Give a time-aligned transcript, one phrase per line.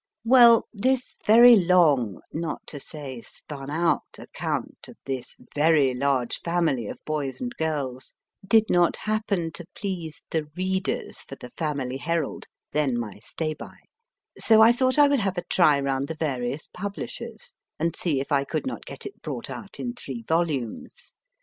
[0.25, 6.87] Well, this very long, not to say spun out, account of this very large family
[6.87, 11.21] of boys and girls, did not happen to please the * readers JOHN STRANGE WINTER
[11.21, 11.49] 245 for the
[11.91, 13.77] Family Herald then my stay by
[14.39, 18.31] so I thought I would have a try round the various publishers and see if
[18.31, 21.13] I could not get it brought out in three volumes.